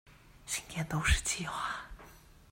[0.47, 1.51] 新店都市計畫